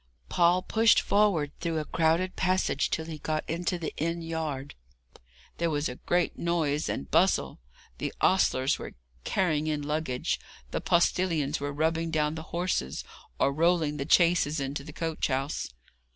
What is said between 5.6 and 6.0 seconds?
was a